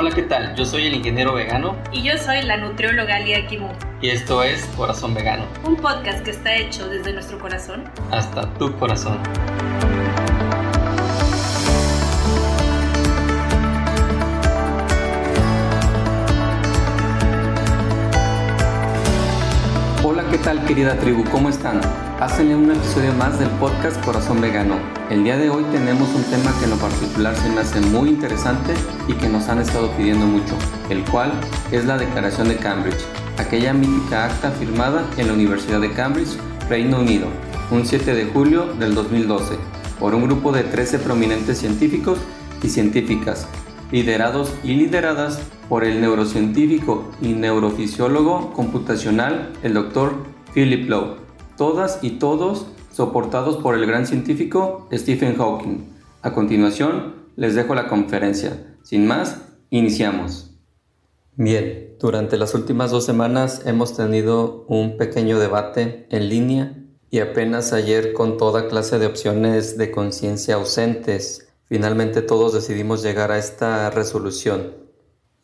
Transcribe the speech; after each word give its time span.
Hola, 0.00 0.12
¿qué 0.12 0.22
tal? 0.22 0.54
Yo 0.56 0.64
soy 0.64 0.86
el 0.86 0.94
ingeniero 0.94 1.34
vegano. 1.34 1.76
Y 1.92 2.00
yo 2.00 2.16
soy 2.16 2.40
la 2.40 2.56
nutrióloga 2.56 3.20
Lia 3.20 3.46
Kimu. 3.46 3.68
Y 4.00 4.08
esto 4.08 4.42
es 4.42 4.64
Corazón 4.74 5.12
Vegano. 5.12 5.44
Un 5.62 5.76
podcast 5.76 6.24
que 6.24 6.30
está 6.30 6.54
hecho 6.54 6.88
desde 6.88 7.12
nuestro 7.12 7.38
corazón. 7.38 7.84
Hasta 8.10 8.50
tu 8.54 8.74
corazón. 8.78 9.18
Tal 20.42 20.64
querida 20.64 20.98
tribu? 20.98 21.24
¿Cómo 21.30 21.50
están? 21.50 21.80
Pásenle 22.18 22.54
un 22.56 22.70
episodio 22.70 23.12
más 23.14 23.38
del 23.38 23.48
podcast 23.50 24.02
Corazón 24.04 24.40
Vegano. 24.40 24.76
El 25.10 25.22
día 25.22 25.36
de 25.36 25.50
hoy 25.50 25.64
tenemos 25.70 26.08
un 26.14 26.22
tema 26.24 26.50
que 26.58 26.64
en 26.64 26.70
lo 26.70 26.76
particular 26.76 27.36
se 27.36 27.50
me 27.50 27.60
hace 27.60 27.80
muy 27.80 28.08
interesante 28.08 28.72
y 29.06 29.12
que 29.14 29.28
nos 29.28 29.48
han 29.48 29.58
estado 29.58 29.90
pidiendo 29.92 30.26
mucho, 30.26 30.54
el 30.88 31.04
cual 31.04 31.32
es 31.70 31.84
la 31.84 31.98
Declaración 31.98 32.48
de 32.48 32.56
Cambridge, 32.56 33.04
aquella 33.38 33.74
mítica 33.74 34.26
acta 34.26 34.50
firmada 34.52 35.04
en 35.18 35.26
la 35.26 35.34
Universidad 35.34 35.80
de 35.80 35.92
Cambridge, 35.92 36.38
Reino 36.70 37.00
Unido, 37.00 37.26
un 37.70 37.84
7 37.84 38.14
de 38.14 38.24
julio 38.24 38.72
del 38.78 38.94
2012, 38.94 39.56
por 39.98 40.14
un 40.14 40.24
grupo 40.24 40.52
de 40.52 40.64
13 40.64 41.00
prominentes 41.00 41.58
científicos 41.58 42.18
y 42.62 42.68
científicas, 42.68 43.46
liderados 43.92 44.52
y 44.64 44.74
lideradas 44.74 45.40
por 45.68 45.84
el 45.84 46.00
neurocientífico 46.00 47.10
y 47.20 47.28
neurofisiólogo 47.28 48.52
computacional, 48.52 49.52
el 49.62 49.74
Dr. 49.74 50.14
Philip 50.52 50.88
Lowe 50.88 51.30
todas 51.60 51.98
y 52.00 52.12
todos 52.12 52.68
soportados 52.90 53.58
por 53.58 53.74
el 53.74 53.84
gran 53.84 54.06
científico 54.06 54.88
Stephen 54.90 55.36
Hawking. 55.36 55.90
A 56.22 56.32
continuación, 56.32 57.16
les 57.36 57.54
dejo 57.54 57.74
la 57.74 57.86
conferencia. 57.86 58.78
Sin 58.82 59.06
más, 59.06 59.42
iniciamos. 59.68 60.52
Bien, 61.36 61.96
durante 62.00 62.38
las 62.38 62.54
últimas 62.54 62.90
dos 62.90 63.04
semanas 63.04 63.60
hemos 63.66 63.94
tenido 63.94 64.64
un 64.68 64.96
pequeño 64.96 65.38
debate 65.38 66.06
en 66.08 66.30
línea 66.30 66.82
y 67.10 67.18
apenas 67.18 67.74
ayer 67.74 68.14
con 68.14 68.38
toda 68.38 68.66
clase 68.66 68.98
de 68.98 69.04
opciones 69.04 69.76
de 69.76 69.90
conciencia 69.90 70.54
ausentes, 70.54 71.49
finalmente 71.70 72.20
todos 72.20 72.52
decidimos 72.52 73.00
llegar 73.00 73.30
a 73.30 73.38
esta 73.38 73.88
resolución. 73.90 74.74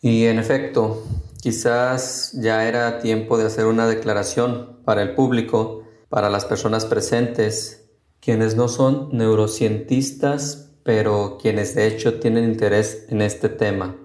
Y 0.03 0.27
en 0.27 0.41
efecto, 0.41 1.05
quizás 1.41 2.33
ya 2.35 2.67
era 2.67 2.99
tiempo 2.99 3.39
de 3.39 3.47
hacer 3.47 3.67
una 3.67 3.87
declaración 3.87 4.81
para 4.85 5.03
el 5.03 5.15
público 5.15 5.85
para 6.09 6.29
las 6.29 6.45
personas 6.45 6.85
presentes, 6.85 7.89
quienes 8.21 8.57
no 8.57 8.67
son 8.67 9.11
neurocientistas, 9.13 10.73
pero 10.83 11.39
quienes 11.41 11.77
de 11.77 11.87
hecho 11.87 12.19
tienen 12.19 12.45
interés 12.45 13.07
en 13.09 13.23
este 13.23 13.49
tema, 13.49 13.97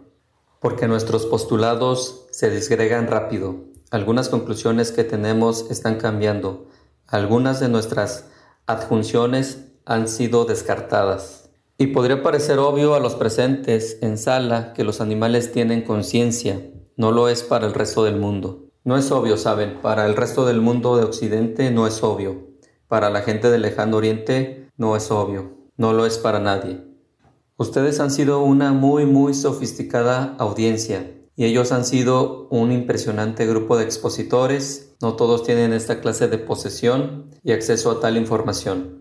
porque 0.60 0.88
nuestros 0.88 1.26
postulados 1.26 2.28
se 2.32 2.52
disgregan 2.52 3.08
rápido. 3.08 3.66
Algunas 3.90 4.30
conclusiones 4.30 4.92
que 4.92 5.04
tenemos 5.04 5.72
están 5.72 5.98
cambiando. 5.98 6.68
Algunas 7.08 7.60
de 7.60 7.70
nuestras 7.70 8.26
adjunciones 8.68 9.66
han 9.86 10.08
sido 10.08 10.46
descartadas. 10.46 11.51
Y 11.82 11.88
podría 11.88 12.22
parecer 12.22 12.60
obvio 12.60 12.94
a 12.94 13.00
los 13.00 13.16
presentes 13.16 13.98
en 14.02 14.20
sala 14.20 14.72
que 14.74 14.84
los 14.84 15.02
animales 15.02 15.52
tienen 15.52 15.82
conciencia. 15.82 16.62
No 16.96 17.12
lo 17.12 17.28
es 17.28 17.42
para 17.42 17.66
el 17.66 17.74
resto 17.74 18.04
del 18.04 18.18
mundo. 18.18 18.68
No 18.84 18.98
es 18.98 19.10
obvio, 19.10 19.36
saben, 19.36 19.82
para 19.82 20.06
el 20.06 20.16
resto 20.16 20.46
del 20.46 20.62
mundo 20.62 20.96
de 20.96 21.06
Occidente 21.06 21.72
no 21.72 21.88
es 21.88 22.04
obvio, 22.04 22.50
para 22.88 23.10
la 23.10 23.22
gente 23.22 23.50
del 23.50 23.64
lejano 23.64 23.98
Oriente 23.98 24.70
no 24.78 24.96
es 24.96 25.10
obvio, 25.10 25.58
no 25.76 25.92
lo 25.94 26.06
es 26.06 26.20
para 26.20 26.40
nadie. 26.40 26.86
Ustedes 27.58 28.00
han 28.00 28.12
sido 28.12 28.44
una 28.44 28.74
muy 28.74 29.08
muy 29.08 29.34
sofisticada 29.34 30.36
audiencia 30.38 31.12
y 31.36 31.46
ellos 31.46 31.72
han 31.72 31.86
sido 31.86 32.48
un 32.52 32.72
impresionante 32.72 33.48
grupo 33.48 33.76
de 33.76 33.86
expositores, 33.86 34.94
no 35.02 35.16
todos 35.16 35.42
tienen 35.42 35.74
esta 35.74 36.00
clase 36.00 36.28
de 36.28 36.38
posesión 36.38 37.26
y 37.44 37.54
acceso 37.54 37.90
a 37.90 38.00
tal 38.00 38.18
información. 38.18 39.01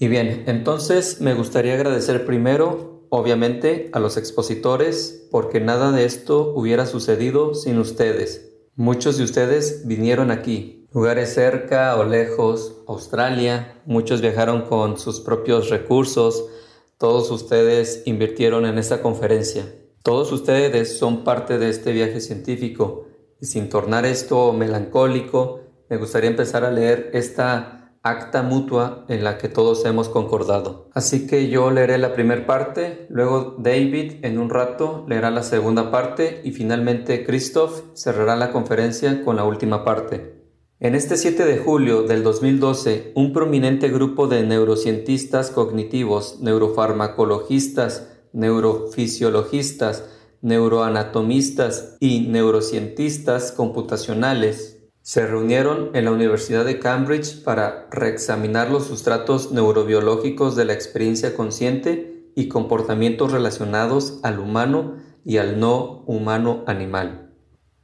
Y 0.00 0.08
bien, 0.08 0.44
entonces 0.46 1.20
me 1.20 1.34
gustaría 1.34 1.74
agradecer 1.74 2.24
primero, 2.24 3.04
obviamente, 3.10 3.90
a 3.92 4.00
los 4.00 4.16
expositores 4.16 5.28
porque 5.30 5.60
nada 5.60 5.92
de 5.92 6.06
esto 6.06 6.54
hubiera 6.56 6.86
sucedido 6.86 7.54
sin 7.54 7.78
ustedes. 7.78 8.50
Muchos 8.76 9.18
de 9.18 9.24
ustedes 9.24 9.86
vinieron 9.86 10.30
aquí, 10.30 10.88
lugares 10.94 11.34
cerca 11.34 11.96
o 11.96 12.04
lejos, 12.04 12.80
Australia, 12.88 13.82
muchos 13.84 14.22
viajaron 14.22 14.62
con 14.62 14.98
sus 14.98 15.20
propios 15.20 15.68
recursos, 15.68 16.46
todos 16.96 17.30
ustedes 17.30 18.02
invirtieron 18.06 18.64
en 18.64 18.78
esta 18.78 19.02
conferencia. 19.02 19.70
Todos 20.02 20.32
ustedes 20.32 20.96
son 20.96 21.24
parte 21.24 21.58
de 21.58 21.68
este 21.68 21.92
viaje 21.92 22.22
científico. 22.22 23.04
Y 23.38 23.44
sin 23.44 23.68
tornar 23.68 24.06
esto 24.06 24.54
melancólico, 24.54 25.60
me 25.90 25.98
gustaría 25.98 26.30
empezar 26.30 26.64
a 26.64 26.70
leer 26.70 27.10
esta 27.12 27.79
acta 28.02 28.42
mutua 28.42 29.04
en 29.08 29.24
la 29.24 29.36
que 29.36 29.48
todos 29.48 29.84
hemos 29.84 30.08
concordado. 30.08 30.88
Así 30.94 31.26
que 31.26 31.48
yo 31.48 31.70
leeré 31.70 31.98
la 31.98 32.14
primera 32.14 32.46
parte, 32.46 33.06
luego 33.10 33.56
David 33.58 34.24
en 34.24 34.38
un 34.38 34.48
rato 34.48 35.04
leerá 35.06 35.30
la 35.30 35.42
segunda 35.42 35.90
parte 35.90 36.40
y 36.44 36.52
finalmente 36.52 37.24
Christoph 37.24 37.82
cerrará 37.94 38.36
la 38.36 38.52
conferencia 38.52 39.22
con 39.22 39.36
la 39.36 39.44
última 39.44 39.84
parte. 39.84 40.40
En 40.78 40.94
este 40.94 41.18
7 41.18 41.44
de 41.44 41.58
julio 41.58 42.04
del 42.04 42.22
2012, 42.22 43.12
un 43.14 43.34
prominente 43.34 43.90
grupo 43.90 44.28
de 44.28 44.44
neurocientistas 44.44 45.50
cognitivos, 45.50 46.40
neurofarmacologistas, 46.40 48.08
neurofisiologistas, 48.32 50.04
neuroanatomistas 50.40 51.98
y 52.00 52.20
neurocientistas 52.28 53.52
computacionales 53.52 54.79
se 55.10 55.26
reunieron 55.26 55.90
en 55.94 56.04
la 56.04 56.12
Universidad 56.12 56.64
de 56.64 56.78
Cambridge 56.78 57.42
para 57.42 57.88
reexaminar 57.90 58.70
los 58.70 58.86
sustratos 58.86 59.50
neurobiológicos 59.50 60.54
de 60.54 60.64
la 60.64 60.72
experiencia 60.72 61.34
consciente 61.34 62.30
y 62.36 62.46
comportamientos 62.46 63.32
relacionados 63.32 64.20
al 64.22 64.38
humano 64.38 64.98
y 65.24 65.38
al 65.38 65.58
no 65.58 66.04
humano 66.06 66.62
animal. 66.68 67.32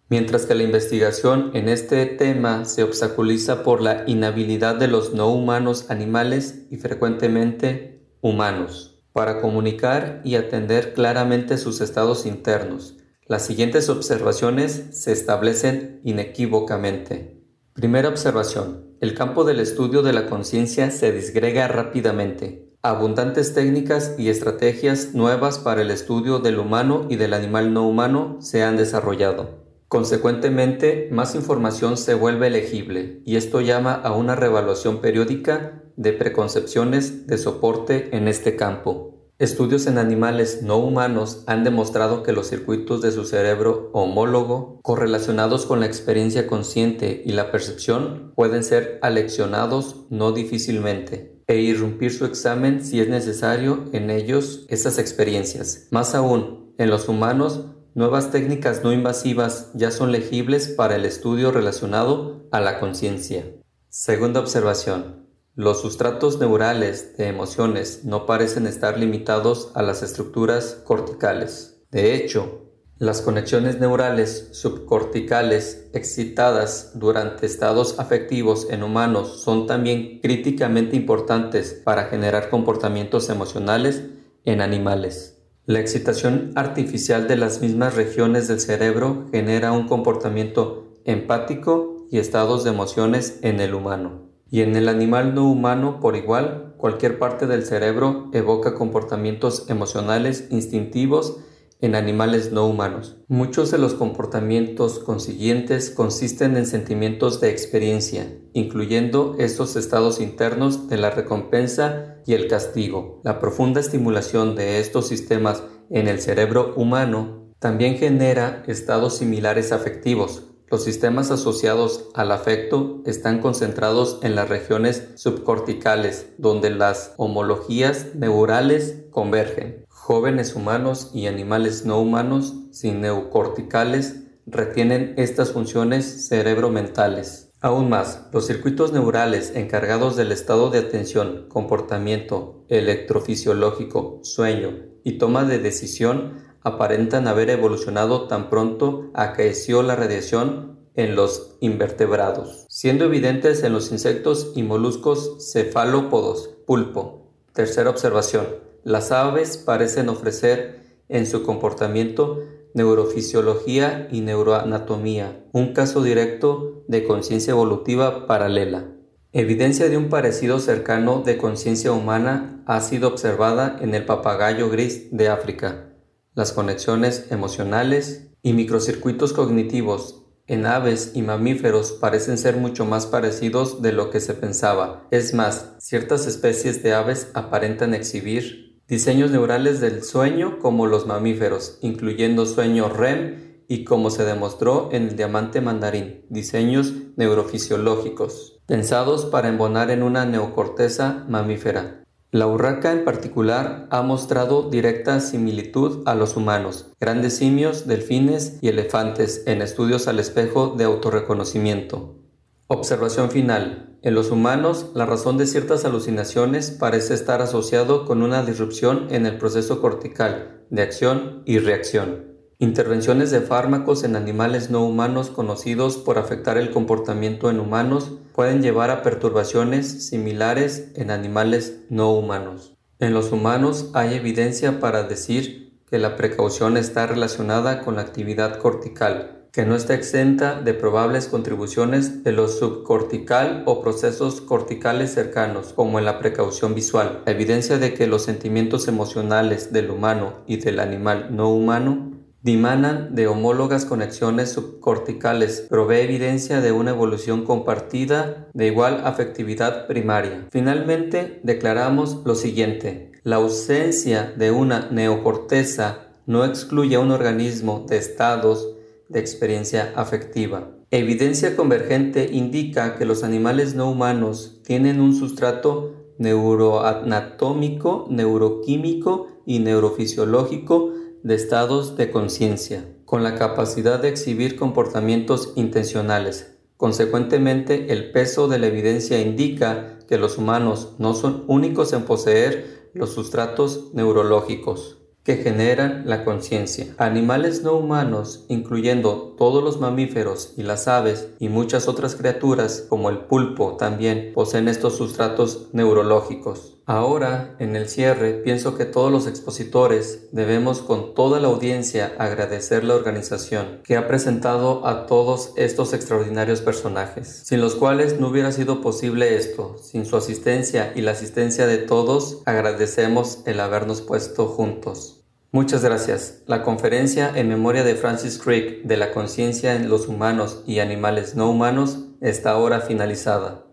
Mientras 0.08 0.46
que 0.46 0.54
la 0.54 0.62
investigación 0.62 1.50
en 1.54 1.68
este 1.68 2.06
tema 2.06 2.64
se 2.64 2.84
obstaculiza 2.84 3.64
por 3.64 3.82
la 3.82 4.04
inhabilidad 4.06 4.76
de 4.76 4.86
los 4.86 5.12
no 5.12 5.28
humanos 5.28 5.86
animales 5.90 6.68
y 6.70 6.76
frecuentemente 6.76 8.06
humanos 8.20 9.02
para 9.12 9.40
comunicar 9.40 10.20
y 10.22 10.36
atender 10.36 10.94
claramente 10.94 11.58
sus 11.58 11.80
estados 11.80 12.24
internos, 12.24 12.98
las 13.28 13.44
siguientes 13.44 13.88
observaciones 13.88 14.84
se 14.92 15.10
establecen 15.10 16.00
inequívocamente. 16.04 17.42
Primera 17.72 18.08
observación. 18.08 18.94
El 19.00 19.14
campo 19.14 19.42
del 19.42 19.58
estudio 19.58 20.02
de 20.02 20.12
la 20.12 20.26
conciencia 20.26 20.92
se 20.92 21.10
disgrega 21.10 21.66
rápidamente. 21.66 22.70
Abundantes 22.82 23.52
técnicas 23.52 24.14
y 24.16 24.28
estrategias 24.28 25.12
nuevas 25.14 25.58
para 25.58 25.82
el 25.82 25.90
estudio 25.90 26.38
del 26.38 26.60
humano 26.60 27.06
y 27.10 27.16
del 27.16 27.34
animal 27.34 27.72
no 27.74 27.88
humano 27.88 28.36
se 28.40 28.62
han 28.62 28.76
desarrollado. 28.76 29.66
Consecuentemente, 29.88 31.08
más 31.10 31.34
información 31.34 31.96
se 31.96 32.14
vuelve 32.14 32.46
elegible 32.46 33.22
y 33.24 33.36
esto 33.36 33.60
llama 33.60 33.92
a 33.92 34.12
una 34.12 34.36
revaluación 34.36 35.00
periódica 35.00 35.82
de 35.96 36.12
preconcepciones 36.12 37.26
de 37.26 37.38
soporte 37.38 38.16
en 38.16 38.28
este 38.28 38.54
campo. 38.54 39.15
Estudios 39.38 39.86
en 39.86 39.98
animales 39.98 40.62
no 40.62 40.78
humanos 40.78 41.44
han 41.46 41.62
demostrado 41.62 42.22
que 42.22 42.32
los 42.32 42.48
circuitos 42.48 43.02
de 43.02 43.12
su 43.12 43.26
cerebro 43.26 43.90
homólogo 43.92 44.80
correlacionados 44.82 45.66
con 45.66 45.80
la 45.80 45.86
experiencia 45.86 46.46
consciente 46.46 47.20
y 47.22 47.32
la 47.32 47.52
percepción 47.52 48.32
pueden 48.34 48.64
ser 48.64 48.98
aleccionados 49.02 50.06
no 50.08 50.32
difícilmente 50.32 51.42
e 51.46 51.58
irrumpir 51.58 52.14
su 52.14 52.24
examen 52.24 52.82
si 52.82 52.98
es 52.98 53.10
necesario 53.10 53.84
en 53.92 54.08
ellos 54.08 54.64
esas 54.70 54.98
experiencias. 54.98 55.88
Más 55.90 56.14
aún, 56.14 56.72
en 56.78 56.88
los 56.88 57.06
humanos, 57.06 57.66
nuevas 57.94 58.30
técnicas 58.30 58.82
no 58.82 58.90
invasivas 58.90 59.70
ya 59.74 59.90
son 59.90 60.12
legibles 60.12 60.68
para 60.68 60.96
el 60.96 61.04
estudio 61.04 61.52
relacionado 61.52 62.48
a 62.52 62.60
la 62.62 62.80
conciencia. 62.80 63.44
Segunda 63.90 64.40
observación. 64.40 65.25
Los 65.58 65.80
sustratos 65.80 66.38
neurales 66.38 67.16
de 67.16 67.28
emociones 67.28 68.04
no 68.04 68.26
parecen 68.26 68.66
estar 68.66 68.98
limitados 68.98 69.70
a 69.74 69.80
las 69.82 70.02
estructuras 70.02 70.82
corticales. 70.84 71.80
De 71.90 72.14
hecho, 72.14 72.66
las 72.98 73.22
conexiones 73.22 73.80
neurales 73.80 74.50
subcorticales 74.52 75.88
excitadas 75.94 76.90
durante 76.96 77.46
estados 77.46 77.98
afectivos 77.98 78.66
en 78.68 78.82
humanos 78.82 79.40
son 79.44 79.66
también 79.66 80.20
críticamente 80.20 80.94
importantes 80.94 81.72
para 81.72 82.04
generar 82.04 82.50
comportamientos 82.50 83.30
emocionales 83.30 84.02
en 84.44 84.60
animales. 84.60 85.38
La 85.64 85.80
excitación 85.80 86.52
artificial 86.54 87.28
de 87.28 87.36
las 87.36 87.62
mismas 87.62 87.94
regiones 87.94 88.46
del 88.46 88.60
cerebro 88.60 89.24
genera 89.32 89.72
un 89.72 89.88
comportamiento 89.88 91.00
empático 91.06 92.06
y 92.10 92.18
estados 92.18 92.62
de 92.62 92.70
emociones 92.72 93.38
en 93.40 93.60
el 93.60 93.72
humano. 93.72 94.35
Y 94.56 94.62
en 94.62 94.74
el 94.74 94.88
animal 94.88 95.34
no 95.34 95.50
humano, 95.50 96.00
por 96.00 96.16
igual, 96.16 96.72
cualquier 96.78 97.18
parte 97.18 97.46
del 97.46 97.66
cerebro 97.66 98.30
evoca 98.32 98.72
comportamientos 98.72 99.68
emocionales 99.68 100.48
instintivos 100.48 101.36
en 101.82 101.94
animales 101.94 102.52
no 102.52 102.66
humanos. 102.66 103.18
Muchos 103.28 103.70
de 103.70 103.76
los 103.76 103.92
comportamientos 103.92 104.98
consiguientes 104.98 105.90
consisten 105.90 106.56
en 106.56 106.64
sentimientos 106.64 107.38
de 107.42 107.50
experiencia, 107.50 108.34
incluyendo 108.54 109.36
estos 109.38 109.76
estados 109.76 110.22
internos 110.22 110.88
de 110.88 110.96
la 110.96 111.10
recompensa 111.10 112.16
y 112.24 112.32
el 112.32 112.48
castigo. 112.48 113.20
La 113.24 113.38
profunda 113.38 113.80
estimulación 113.80 114.56
de 114.56 114.80
estos 114.80 115.06
sistemas 115.06 115.64
en 115.90 116.08
el 116.08 116.18
cerebro 116.18 116.72
humano 116.78 117.52
también 117.58 117.98
genera 117.98 118.64
estados 118.68 119.18
similares 119.18 119.70
afectivos, 119.70 120.44
los 120.68 120.82
sistemas 120.82 121.30
asociados 121.30 122.08
al 122.14 122.32
afecto 122.32 123.02
están 123.06 123.40
concentrados 123.40 124.18
en 124.22 124.34
las 124.34 124.48
regiones 124.48 125.08
subcorticales, 125.14 126.30
donde 126.38 126.70
las 126.70 127.14
homologías 127.16 128.14
neurales 128.14 129.04
convergen. 129.10 129.84
Jóvenes 129.88 130.54
humanos 130.54 131.10
y 131.14 131.26
animales 131.26 131.84
no 131.84 132.00
humanos 132.00 132.54
sin 132.72 133.00
neocorticales 133.00 134.22
retienen 134.46 135.14
estas 135.16 135.52
funciones 135.52 136.28
cerebromentales. 136.28 137.50
Aún 137.60 137.88
más, 137.88 138.28
los 138.32 138.46
circuitos 138.46 138.92
neurales 138.92 139.52
encargados 139.54 140.14
del 140.14 140.30
estado 140.30 140.70
de 140.70 140.78
atención, 140.78 141.46
comportamiento, 141.48 142.64
electrofisiológico, 142.68 144.20
sueño 144.22 144.78
y 145.02 145.18
toma 145.18 145.44
de 145.44 145.58
decisión 145.58 146.44
aparentan 146.66 147.28
haber 147.28 147.48
evolucionado 147.50 148.26
tan 148.26 148.50
pronto 148.50 149.12
acaeció 149.14 149.84
la 149.84 149.94
radiación 149.94 150.80
en 150.96 151.14
los 151.14 151.56
invertebrados, 151.60 152.66
siendo 152.68 153.04
evidentes 153.04 153.62
en 153.62 153.72
los 153.72 153.92
insectos 153.92 154.50
y 154.56 154.64
moluscos 154.64 155.52
cefalópodos, 155.52 156.56
pulpo. 156.66 157.30
Tercera 157.52 157.88
observación. 157.88 158.46
Las 158.82 159.12
aves 159.12 159.58
parecen 159.58 160.08
ofrecer 160.08 161.04
en 161.08 161.26
su 161.26 161.44
comportamiento 161.44 162.40
neurofisiología 162.74 164.08
y 164.10 164.22
neuroanatomía, 164.22 165.44
un 165.52 165.72
caso 165.72 166.02
directo 166.02 166.82
de 166.88 167.04
conciencia 167.04 167.52
evolutiva 167.52 168.26
paralela. 168.26 168.86
Evidencia 169.30 169.88
de 169.88 169.98
un 169.98 170.08
parecido 170.08 170.58
cercano 170.58 171.22
de 171.24 171.36
conciencia 171.36 171.92
humana 171.92 172.64
ha 172.66 172.80
sido 172.80 173.06
observada 173.06 173.78
en 173.80 173.94
el 173.94 174.04
papagayo 174.04 174.68
gris 174.68 175.16
de 175.16 175.28
África, 175.28 175.92
las 176.36 176.52
conexiones 176.52 177.26
emocionales 177.30 178.28
y 178.42 178.52
microcircuitos 178.52 179.32
cognitivos 179.32 180.22
en 180.46 180.66
aves 180.66 181.12
y 181.14 181.22
mamíferos 181.22 181.92
parecen 181.92 182.38
ser 182.38 182.58
mucho 182.58 182.84
más 182.84 183.06
parecidos 183.06 183.82
de 183.82 183.92
lo 183.92 184.10
que 184.10 184.20
se 184.20 184.34
pensaba. 184.34 185.08
Es 185.10 185.34
más, 185.34 185.74
ciertas 185.80 186.26
especies 186.26 186.82
de 186.82 186.94
aves 186.94 187.30
aparentan 187.34 187.94
exhibir 187.94 188.78
diseños 188.86 189.30
neurales 189.30 189.80
del 189.80 190.04
sueño 190.04 190.58
como 190.60 190.86
los 190.86 191.06
mamíferos, 191.06 191.78
incluyendo 191.80 192.44
sueño 192.46 192.90
REM 192.90 193.64
y 193.66 193.84
como 193.84 194.10
se 194.10 194.24
demostró 194.24 194.90
en 194.92 195.08
el 195.08 195.16
diamante 195.16 195.60
mandarín, 195.62 196.26
diseños 196.28 196.92
neurofisiológicos, 197.16 198.60
pensados 198.66 199.24
para 199.24 199.48
embonar 199.48 199.90
en 199.90 200.02
una 200.02 200.26
neocorteza 200.26 201.24
mamífera. 201.28 202.05
La 202.36 202.46
urraca 202.46 202.92
en 202.92 203.02
particular 203.02 203.86
ha 203.88 204.02
mostrado 204.02 204.68
directa 204.68 205.20
similitud 205.20 206.02
a 206.04 206.14
los 206.14 206.36
humanos, 206.36 206.92
grandes 207.00 207.38
simios, 207.38 207.86
delfines 207.86 208.58
y 208.60 208.68
elefantes 208.68 209.44
en 209.46 209.62
estudios 209.62 210.06
al 210.06 210.18
espejo 210.18 210.74
de 210.76 210.84
autorreconocimiento. 210.84 212.18
Observación 212.66 213.30
final. 213.30 213.98
En 214.02 214.14
los 214.14 214.30
humanos, 214.30 214.90
la 214.94 215.06
razón 215.06 215.38
de 215.38 215.46
ciertas 215.46 215.86
alucinaciones 215.86 216.70
parece 216.70 217.14
estar 217.14 217.40
asociado 217.40 218.04
con 218.04 218.20
una 218.20 218.42
disrupción 218.42 219.06
en 219.08 219.24
el 219.24 219.38
proceso 219.38 219.80
cortical 219.80 220.60
de 220.68 220.82
acción 220.82 221.42
y 221.46 221.58
reacción. 221.58 222.35
Intervenciones 222.58 223.30
de 223.30 223.42
fármacos 223.42 224.02
en 224.02 224.16
animales 224.16 224.70
no 224.70 224.82
humanos 224.82 225.28
conocidos 225.28 225.98
por 225.98 226.16
afectar 226.16 226.56
el 226.56 226.70
comportamiento 226.70 227.50
en 227.50 227.60
humanos 227.60 228.12
pueden 228.32 228.62
llevar 228.62 228.90
a 228.90 229.02
perturbaciones 229.02 230.08
similares 230.08 230.90
en 230.94 231.10
animales 231.10 231.80
no 231.90 232.14
humanos. 232.14 232.74
En 232.98 233.12
los 233.12 233.30
humanos 233.30 233.90
hay 233.92 234.14
evidencia 234.14 234.80
para 234.80 235.02
decir 235.02 235.74
que 235.90 235.98
la 235.98 236.16
precaución 236.16 236.78
está 236.78 237.06
relacionada 237.06 237.84
con 237.84 237.96
la 237.96 238.02
actividad 238.02 238.58
cortical, 238.58 239.48
que 239.52 239.66
no 239.66 239.76
está 239.76 239.92
exenta 239.92 240.58
de 240.58 240.72
probables 240.72 241.28
contribuciones 241.28 242.24
de 242.24 242.32
lo 242.32 242.48
subcortical 242.48 243.64
o 243.66 243.82
procesos 243.82 244.40
corticales 244.40 245.12
cercanos, 245.12 245.74
como 245.74 245.98
en 245.98 246.06
la 246.06 246.18
precaución 246.18 246.74
visual. 246.74 247.22
La 247.26 247.32
evidencia 247.32 247.76
de 247.76 247.92
que 247.92 248.06
los 248.06 248.22
sentimientos 248.22 248.88
emocionales 248.88 249.74
del 249.74 249.90
humano 249.90 250.38
y 250.46 250.56
del 250.56 250.80
animal 250.80 251.28
no 251.36 251.50
humano 251.50 252.15
dimanan 252.46 253.16
de 253.16 253.26
homólogas 253.26 253.84
conexiones 253.84 254.52
subcorticales, 254.52 255.66
provee 255.68 256.02
evidencia 256.02 256.60
de 256.60 256.70
una 256.70 256.92
evolución 256.92 257.44
compartida 257.44 258.46
de 258.54 258.68
igual 258.68 259.02
afectividad 259.04 259.88
primaria. 259.88 260.46
Finalmente, 260.52 261.40
declaramos 261.42 262.22
lo 262.24 262.36
siguiente. 262.36 263.10
La 263.24 263.36
ausencia 263.36 264.32
de 264.36 264.52
una 264.52 264.88
neocorteza 264.92 266.12
no 266.26 266.44
excluye 266.44 266.94
a 266.94 267.00
un 267.00 267.10
organismo 267.10 267.84
de 267.88 267.96
estados 267.96 268.68
de 269.08 269.18
experiencia 269.18 269.92
afectiva. 269.96 270.70
Evidencia 270.92 271.56
convergente 271.56 272.28
indica 272.30 272.94
que 272.94 273.06
los 273.06 273.24
animales 273.24 273.74
no 273.74 273.90
humanos 273.90 274.60
tienen 274.64 275.00
un 275.00 275.16
sustrato 275.16 275.94
neuroanatómico, 276.18 278.06
neuroquímico 278.08 279.26
y 279.44 279.58
neurofisiológico 279.58 280.92
de 281.26 281.34
estados 281.34 281.96
de 281.96 282.12
conciencia, 282.12 282.84
con 283.04 283.24
la 283.24 283.34
capacidad 283.34 283.98
de 283.98 284.08
exhibir 284.08 284.54
comportamientos 284.54 285.54
intencionales. 285.56 286.56
Consecuentemente, 286.76 287.92
el 287.92 288.12
peso 288.12 288.46
de 288.46 288.60
la 288.60 288.68
evidencia 288.68 289.20
indica 289.20 289.98
que 290.08 290.18
los 290.18 290.38
humanos 290.38 290.94
no 290.98 291.14
son 291.14 291.42
únicos 291.48 291.92
en 291.94 292.04
poseer 292.04 292.90
los 292.94 293.10
sustratos 293.12 293.90
neurológicos 293.92 294.98
que 295.24 295.38
generan 295.38 296.04
la 296.06 296.24
conciencia. 296.24 296.94
Animales 296.96 297.64
no 297.64 297.72
humanos, 297.72 298.44
incluyendo 298.46 299.34
todos 299.36 299.64
los 299.64 299.80
mamíferos 299.80 300.54
y 300.56 300.62
las 300.62 300.86
aves 300.86 301.30
y 301.40 301.48
muchas 301.48 301.88
otras 301.88 302.14
criaturas 302.14 302.86
como 302.88 303.10
el 303.10 303.24
pulpo 303.24 303.76
también 303.76 304.30
poseen 304.32 304.68
estos 304.68 304.96
sustratos 304.96 305.70
neurológicos. 305.72 306.75
Ahora, 306.88 307.56
en 307.58 307.74
el 307.74 307.88
cierre, 307.88 308.32
pienso 308.32 308.78
que 308.78 308.84
todos 308.84 309.10
los 309.10 309.26
expositores 309.26 310.28
debemos 310.30 310.82
con 310.82 311.14
toda 311.14 311.40
la 311.40 311.48
audiencia 311.48 312.14
agradecer 312.16 312.84
la 312.84 312.94
organización 312.94 313.80
que 313.82 313.96
ha 313.96 314.06
presentado 314.06 314.86
a 314.86 315.06
todos 315.06 315.52
estos 315.56 315.92
extraordinarios 315.92 316.60
personajes, 316.60 317.42
sin 317.44 317.60
los 317.60 317.74
cuales 317.74 318.20
no 318.20 318.28
hubiera 318.28 318.52
sido 318.52 318.82
posible 318.82 319.34
esto. 319.34 319.76
Sin 319.82 320.06
su 320.06 320.16
asistencia 320.16 320.92
y 320.94 321.00
la 321.00 321.10
asistencia 321.10 321.66
de 321.66 321.78
todos, 321.78 322.42
agradecemos 322.46 323.40
el 323.46 323.58
habernos 323.58 324.00
puesto 324.00 324.46
juntos. 324.46 325.24
Muchas 325.50 325.82
gracias. 325.82 326.42
La 326.46 326.62
conferencia 326.62 327.32
en 327.34 327.48
memoria 327.48 327.82
de 327.82 327.96
Francis 327.96 328.38
Crick 328.38 328.84
de 328.84 328.96
la 328.96 329.10
conciencia 329.10 329.74
en 329.74 329.88
los 329.88 330.06
humanos 330.06 330.62
y 330.68 330.78
animales 330.78 331.34
no 331.34 331.50
humanos 331.50 331.98
está 332.20 332.50
ahora 332.50 332.80
finalizada. 332.80 333.65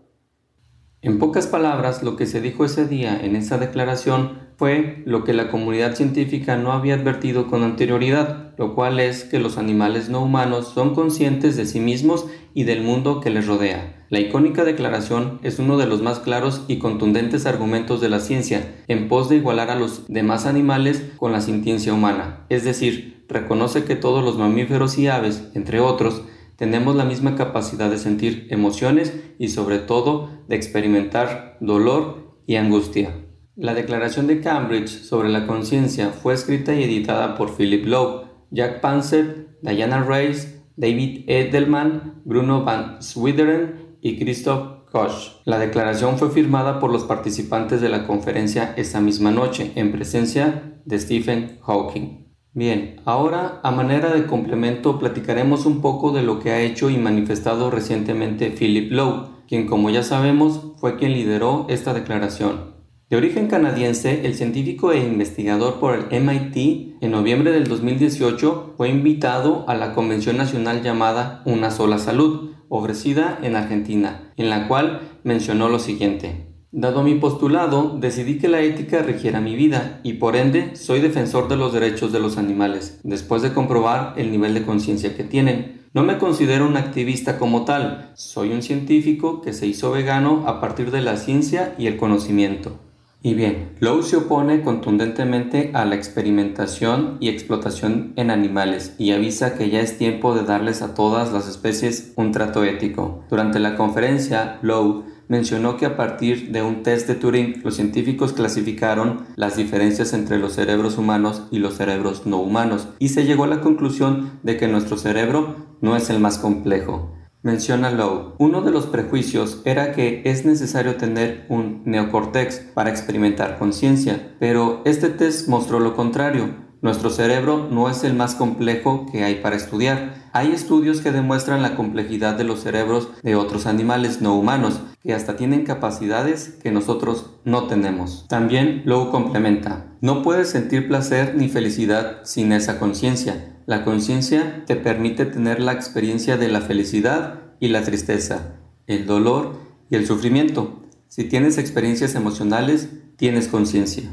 En 1.04 1.18
pocas 1.18 1.46
palabras, 1.46 2.02
lo 2.02 2.16
que 2.16 2.24
se 2.24 2.40
dijo 2.40 2.64
ese 2.64 2.88
día 2.88 3.20
en 3.22 3.36
esa 3.36 3.58
declaración 3.58 4.38
fue 4.56 5.02
lo 5.04 5.22
que 5.22 5.34
la 5.34 5.50
comunidad 5.50 5.96
científica 5.96 6.56
no 6.56 6.72
había 6.72 6.94
advertido 6.94 7.46
con 7.46 7.62
anterioridad, 7.62 8.54
lo 8.56 8.74
cual 8.74 8.98
es 8.98 9.24
que 9.24 9.38
los 9.38 9.58
animales 9.58 10.08
no 10.08 10.22
humanos 10.22 10.72
son 10.74 10.94
conscientes 10.94 11.58
de 11.58 11.66
sí 11.66 11.78
mismos 11.78 12.24
y 12.54 12.64
del 12.64 12.82
mundo 12.82 13.20
que 13.20 13.28
les 13.28 13.46
rodea. 13.46 14.06
La 14.08 14.18
icónica 14.18 14.64
declaración 14.64 15.40
es 15.42 15.58
uno 15.58 15.76
de 15.76 15.84
los 15.84 16.00
más 16.00 16.20
claros 16.20 16.64
y 16.68 16.78
contundentes 16.78 17.44
argumentos 17.44 18.00
de 18.00 18.08
la 18.08 18.20
ciencia 18.20 18.74
en 18.88 19.06
pos 19.06 19.28
de 19.28 19.36
igualar 19.36 19.68
a 19.68 19.78
los 19.78 20.06
demás 20.08 20.46
animales 20.46 21.04
con 21.18 21.32
la 21.32 21.42
sintiencia 21.42 21.92
humana, 21.92 22.46
es 22.48 22.64
decir, 22.64 23.26
reconoce 23.28 23.84
que 23.84 23.94
todos 23.94 24.24
los 24.24 24.38
mamíferos 24.38 24.96
y 24.96 25.08
aves, 25.08 25.50
entre 25.54 25.80
otros, 25.80 26.22
tenemos 26.56 26.94
la 26.96 27.04
misma 27.04 27.34
capacidad 27.36 27.90
de 27.90 27.98
sentir 27.98 28.46
emociones 28.50 29.12
y 29.38 29.48
sobre 29.48 29.78
todo 29.78 30.30
de 30.48 30.56
experimentar 30.56 31.56
dolor 31.60 32.36
y 32.46 32.56
angustia. 32.56 33.14
La 33.56 33.74
Declaración 33.74 34.26
de 34.26 34.40
Cambridge 34.40 34.88
sobre 34.88 35.28
la 35.28 35.46
conciencia 35.46 36.10
fue 36.10 36.34
escrita 36.34 36.74
y 36.74 36.82
editada 36.82 37.36
por 37.36 37.56
Philip 37.56 37.86
Lowe, 37.86 38.24
Jack 38.50 38.80
Panzer, 38.80 39.58
Diana 39.62 40.02
Reis, 40.02 40.60
David 40.76 41.24
Edelman, 41.28 42.22
Bruno 42.24 42.64
van 42.64 43.00
Swideren 43.00 43.96
y 44.00 44.18
Christoph 44.18 44.90
Koch. 44.90 45.40
La 45.44 45.58
declaración 45.58 46.18
fue 46.18 46.30
firmada 46.30 46.80
por 46.80 46.90
los 46.90 47.04
participantes 47.04 47.80
de 47.80 47.88
la 47.88 48.06
conferencia 48.06 48.74
esa 48.76 49.00
misma 49.00 49.30
noche 49.30 49.72
en 49.76 49.92
presencia 49.92 50.80
de 50.84 50.98
Stephen 50.98 51.58
Hawking. 51.62 52.23
Bien, 52.56 53.00
ahora 53.04 53.58
a 53.64 53.72
manera 53.72 54.14
de 54.14 54.26
complemento 54.26 55.00
platicaremos 55.00 55.66
un 55.66 55.80
poco 55.80 56.12
de 56.12 56.22
lo 56.22 56.38
que 56.38 56.52
ha 56.52 56.60
hecho 56.60 56.88
y 56.88 56.96
manifestado 56.96 57.68
recientemente 57.68 58.50
Philip 58.56 58.92
Lowe, 58.92 59.42
quien 59.48 59.66
como 59.66 59.90
ya 59.90 60.04
sabemos 60.04 60.60
fue 60.76 60.96
quien 60.96 61.14
lideró 61.14 61.66
esta 61.68 61.92
declaración. 61.92 62.74
De 63.10 63.16
origen 63.16 63.48
canadiense, 63.48 64.24
el 64.24 64.36
científico 64.36 64.92
e 64.92 65.00
investigador 65.00 65.80
por 65.80 65.96
el 65.96 66.20
MIT 66.22 67.02
en 67.02 67.10
noviembre 67.10 67.50
del 67.50 67.66
2018 67.66 68.74
fue 68.76 68.88
invitado 68.88 69.68
a 69.68 69.74
la 69.74 69.92
convención 69.92 70.36
nacional 70.36 70.80
llamada 70.80 71.42
Una 71.46 71.72
sola 71.72 71.98
salud, 71.98 72.52
ofrecida 72.68 73.36
en 73.42 73.56
Argentina, 73.56 74.32
en 74.36 74.48
la 74.48 74.68
cual 74.68 75.18
mencionó 75.24 75.68
lo 75.68 75.80
siguiente. 75.80 76.53
Dado 76.76 77.04
mi 77.04 77.14
postulado, 77.14 77.96
decidí 78.00 78.38
que 78.38 78.48
la 78.48 78.60
ética 78.60 79.00
rigiera 79.00 79.40
mi 79.40 79.54
vida 79.54 80.00
y 80.02 80.14
por 80.14 80.34
ende 80.34 80.74
soy 80.74 81.00
defensor 81.00 81.46
de 81.46 81.56
los 81.56 81.72
derechos 81.72 82.10
de 82.10 82.18
los 82.18 82.36
animales, 82.36 82.98
después 83.04 83.42
de 83.42 83.52
comprobar 83.52 84.14
el 84.16 84.32
nivel 84.32 84.54
de 84.54 84.64
conciencia 84.64 85.16
que 85.16 85.22
tienen. 85.22 85.82
No 85.92 86.02
me 86.02 86.18
considero 86.18 86.66
un 86.66 86.76
activista 86.76 87.38
como 87.38 87.64
tal, 87.64 88.10
soy 88.14 88.50
un 88.50 88.60
científico 88.60 89.40
que 89.40 89.52
se 89.52 89.68
hizo 89.68 89.92
vegano 89.92 90.48
a 90.48 90.60
partir 90.60 90.90
de 90.90 91.00
la 91.00 91.16
ciencia 91.16 91.76
y 91.78 91.86
el 91.86 91.96
conocimiento. 91.96 92.80
Y 93.22 93.34
bien, 93.34 93.76
Lowe 93.78 94.02
se 94.02 94.16
opone 94.16 94.62
contundentemente 94.62 95.70
a 95.74 95.84
la 95.84 95.94
experimentación 95.94 97.18
y 97.20 97.28
explotación 97.28 98.14
en 98.16 98.32
animales 98.32 98.96
y 98.98 99.12
avisa 99.12 99.56
que 99.56 99.70
ya 99.70 99.80
es 99.80 99.96
tiempo 99.96 100.34
de 100.34 100.42
darles 100.42 100.82
a 100.82 100.92
todas 100.92 101.32
las 101.32 101.48
especies 101.48 102.12
un 102.16 102.32
trato 102.32 102.64
ético. 102.64 103.22
Durante 103.30 103.60
la 103.60 103.76
conferencia, 103.76 104.58
Lowe 104.60 105.13
mencionó 105.28 105.76
que 105.76 105.86
a 105.86 105.96
partir 105.96 106.52
de 106.52 106.62
un 106.62 106.82
test 106.82 107.08
de 107.08 107.14
Turing 107.14 107.62
los 107.64 107.76
científicos 107.76 108.32
clasificaron 108.32 109.26
las 109.36 109.56
diferencias 109.56 110.12
entre 110.12 110.38
los 110.38 110.52
cerebros 110.54 110.98
humanos 110.98 111.44
y 111.50 111.58
los 111.58 111.74
cerebros 111.74 112.26
no 112.26 112.38
humanos 112.38 112.88
y 112.98 113.08
se 113.08 113.24
llegó 113.24 113.44
a 113.44 113.48
la 113.48 113.60
conclusión 113.60 114.38
de 114.42 114.56
que 114.56 114.68
nuestro 114.68 114.96
cerebro 114.96 115.56
no 115.80 115.96
es 115.96 116.10
el 116.10 116.20
más 116.20 116.38
complejo. 116.38 117.14
Menciona 117.44 117.90
Lowe, 117.90 118.36
uno 118.38 118.62
de 118.62 118.70
los 118.70 118.86
prejuicios 118.86 119.60
era 119.66 119.92
que 119.92 120.22
es 120.24 120.46
necesario 120.46 120.96
tener 120.96 121.44
un 121.50 121.82
neocortex 121.84 122.60
para 122.72 122.88
experimentar 122.88 123.58
conciencia, 123.58 124.34
pero 124.38 124.80
este 124.86 125.10
test 125.10 125.46
mostró 125.48 125.78
lo 125.78 125.94
contrario. 125.94 126.63
Nuestro 126.84 127.08
cerebro 127.08 127.66
no 127.70 127.88
es 127.88 128.04
el 128.04 128.12
más 128.12 128.34
complejo 128.34 129.06
que 129.10 129.24
hay 129.24 129.36
para 129.36 129.56
estudiar. 129.56 130.16
Hay 130.34 130.52
estudios 130.52 131.00
que 131.00 131.12
demuestran 131.12 131.62
la 131.62 131.76
complejidad 131.76 132.34
de 132.34 132.44
los 132.44 132.60
cerebros 132.60 133.08
de 133.22 133.36
otros 133.36 133.64
animales 133.64 134.20
no 134.20 134.36
humanos, 134.36 134.82
que 135.02 135.14
hasta 135.14 135.34
tienen 135.34 135.64
capacidades 135.64 136.58
que 136.62 136.70
nosotros 136.70 137.30
no 137.46 137.68
tenemos. 137.68 138.26
También 138.28 138.82
Lowe 138.84 139.10
complementa, 139.10 139.86
no 140.02 140.22
puedes 140.22 140.50
sentir 140.50 140.86
placer 140.86 141.34
ni 141.36 141.48
felicidad 141.48 142.18
sin 142.24 142.52
esa 142.52 142.78
conciencia. 142.78 143.56
La 143.64 143.82
conciencia 143.82 144.64
te 144.66 144.76
permite 144.76 145.24
tener 145.24 145.60
la 145.60 145.72
experiencia 145.72 146.36
de 146.36 146.48
la 146.48 146.60
felicidad 146.60 147.40
y 147.60 147.68
la 147.68 147.80
tristeza, 147.80 148.56
el 148.86 149.06
dolor 149.06 149.56
y 149.88 149.96
el 149.96 150.06
sufrimiento. 150.06 150.82
Si 151.08 151.24
tienes 151.24 151.56
experiencias 151.56 152.14
emocionales, 152.14 152.90
tienes 153.16 153.48
conciencia. 153.48 154.10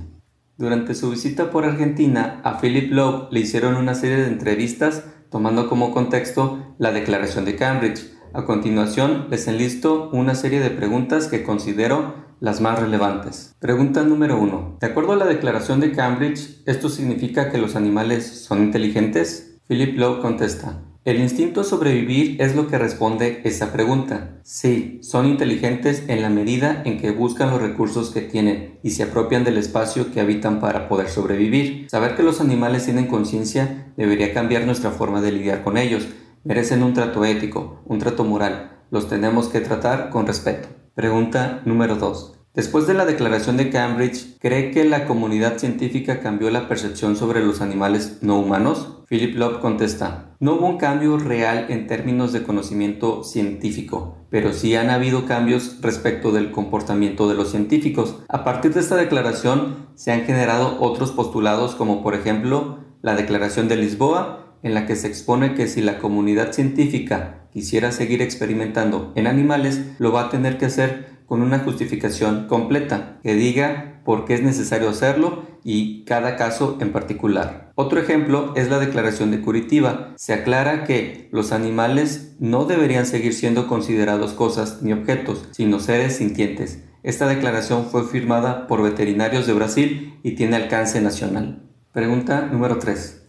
Durante 0.61 0.93
su 0.93 1.09
visita 1.09 1.49
por 1.49 1.65
Argentina, 1.65 2.39
a 2.43 2.61
Philip 2.61 2.91
Lowe 2.91 3.29
le 3.31 3.39
hicieron 3.39 3.77
una 3.77 3.95
serie 3.95 4.17
de 4.17 4.27
entrevistas 4.27 5.05
tomando 5.31 5.67
como 5.67 5.91
contexto 5.91 6.75
la 6.77 6.91
Declaración 6.91 7.45
de 7.45 7.55
Cambridge. 7.55 8.13
A 8.31 8.45
continuación, 8.45 9.25
les 9.31 9.47
enlisto 9.47 10.11
una 10.13 10.35
serie 10.35 10.59
de 10.59 10.69
preguntas 10.69 11.25
que 11.25 11.41
considero 11.41 12.13
las 12.39 12.61
más 12.61 12.79
relevantes. 12.79 13.55
Pregunta 13.57 14.03
número 14.03 14.39
1. 14.39 14.77
De 14.79 14.85
acuerdo 14.85 15.13
a 15.13 15.15
la 15.15 15.25
Declaración 15.25 15.79
de 15.79 15.93
Cambridge, 15.93 16.61
¿esto 16.67 16.89
significa 16.89 17.49
que 17.49 17.57
los 17.57 17.75
animales 17.75 18.27
son 18.27 18.61
inteligentes? 18.61 19.59
Philip 19.67 19.97
Lowe 19.97 20.21
contesta, 20.21 20.83
el 21.03 21.20
instinto 21.20 21.63
sobrevivir 21.63 22.39
es 22.39 22.55
lo 22.55 22.67
que 22.67 22.77
responde 22.77 23.41
esa 23.43 23.74
pregunta. 23.74 24.39
Sí, 24.43 25.00
son 25.01 25.25
inteligentes 25.25 26.03
en 26.08 26.22
la 26.22 26.29
medida 26.29 26.84
en 26.86 27.00
que 27.00 27.10
buscan 27.10 27.50
los 27.50 27.60
recursos 27.60 28.12
que 28.12 28.22
tienen 28.22 28.77
y 28.84 28.91
se 28.91 29.03
apropian 29.03 29.43
del 29.43 29.58
espacio 29.58 30.12
que 30.13 30.22
habitan 30.22 30.60
para 30.60 30.88
poder 30.88 31.10
sobrevivir. 31.10 31.88
Saber 31.89 32.15
que 32.15 32.22
los 32.22 32.39
animales 32.39 32.86
tienen 32.86 33.08
conciencia 33.08 33.91
debería 33.98 34.31
cambiar 34.31 34.67
nuestra 34.67 34.91
forma 34.91 35.22
de 35.22 35.31
lidiar 35.31 35.63
con 35.63 35.79
ellos. 35.79 36.08
Merecen 36.43 36.84
un 36.84 36.93
trato 36.93 37.25
ético, 37.25 37.81
un 37.86 37.98
trato 37.98 38.24
moral. 38.24 38.84
Los 38.91 39.10
tenemos 39.10 39.48
que 39.48 39.62
tratar 39.62 40.12
con 40.12 40.27
respeto. 40.27 40.67
Pregunta 40.93 41.63
número 41.65 41.96
2. 41.96 42.40
Después 42.53 42.86
de 42.86 42.93
la 42.93 43.05
declaración 43.05 43.55
de 43.55 43.70
Cambridge, 43.70 44.38
¿cree 44.39 44.72
que 44.72 44.84
la 44.84 45.05
comunidad 45.05 45.58
científica 45.58 46.20
cambió 46.20 46.50
la 46.50 46.67
percepción 46.67 47.15
sobre 47.15 47.39
los 47.39 47.62
animales 47.62 48.17
no 48.20 48.38
humanos? 48.39 49.03
Philip 49.08 49.38
Love 49.38 49.62
contesta, 49.62 50.36
no 50.41 50.55
hubo 50.55 50.67
un 50.67 50.77
cambio 50.77 51.17
real 51.17 51.67
en 51.70 51.88
términos 51.88 52.34
de 52.34 52.43
conocimiento 52.43 53.24
científico, 53.24 54.17
pero 54.29 54.51
sí 54.51 54.75
han 54.75 54.89
habido 54.89 55.25
cambios 55.25 55.77
respecto 55.79 56.34
del 56.34 56.51
comportamiento 56.51 57.29
de 57.29 57.36
los 57.36 57.51
científicos. 57.51 58.20
A 58.27 58.43
partir 58.43 58.74
de 58.74 58.81
esta 58.81 58.98
declaración 58.98 59.88
se 59.96 60.12
han 60.12 60.25
generado 60.25 60.75
otros 60.81 61.12
postulados 61.12 61.75
como 61.75 62.03
por 62.03 62.15
ejemplo 62.15 62.79
la 63.01 63.15
Declaración 63.15 63.70
de 63.70 63.77
Lisboa, 63.77 64.58
en 64.62 64.74
la 64.74 64.86
que 64.86 64.98
se 64.98 65.08
expone 65.08 65.53
que 65.53 65.70
si 65.70 65.79
la 65.79 66.00
comunidad 66.00 66.51
científica 66.51 67.48
quisiera 67.53 67.93
seguir 67.93 68.22
experimentando 68.22 69.13
en 69.15 69.27
animales, 69.27 69.81
lo 70.00 70.12
va 70.12 70.24
a 70.24 70.29
tener 70.29 70.58
que 70.58 70.65
hacer 70.65 71.20
con 71.31 71.43
una 71.43 71.59
justificación 71.59 72.47
completa 72.47 73.21
que 73.23 73.35
diga 73.35 74.01
por 74.03 74.25
qué 74.25 74.33
es 74.33 74.43
necesario 74.43 74.89
hacerlo 74.89 75.43
y 75.63 76.03
cada 76.03 76.35
caso 76.35 76.77
en 76.81 76.91
particular. 76.91 77.71
Otro 77.75 78.01
ejemplo 78.01 78.51
es 78.57 78.69
la 78.69 78.79
declaración 78.79 79.31
de 79.31 79.39
Curitiba. 79.39 80.11
Se 80.17 80.33
aclara 80.33 80.83
que 80.83 81.29
los 81.31 81.53
animales 81.53 82.35
no 82.39 82.65
deberían 82.65 83.05
seguir 83.05 83.33
siendo 83.33 83.67
considerados 83.67 84.33
cosas 84.33 84.79
ni 84.81 84.91
objetos, 84.91 85.47
sino 85.51 85.79
seres 85.79 86.17
sintientes. 86.17 86.83
Esta 87.01 87.27
declaración 87.27 87.85
fue 87.85 88.05
firmada 88.05 88.67
por 88.67 88.83
veterinarios 88.83 89.47
de 89.47 89.53
Brasil 89.53 90.19
y 90.23 90.35
tiene 90.35 90.57
alcance 90.57 91.00
nacional. 91.00 91.63
Pregunta 91.93 92.41
número 92.51 92.77
3. 92.77 93.20